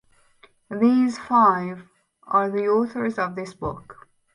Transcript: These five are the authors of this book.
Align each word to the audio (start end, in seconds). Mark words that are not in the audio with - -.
These 0.71 1.19
five 1.19 1.83
are 2.23 2.49
the 2.49 2.65
authors 2.67 3.19
of 3.19 3.35
this 3.35 3.53
book. 3.53 4.07